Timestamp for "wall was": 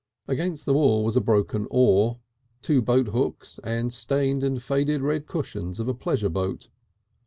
0.73-1.15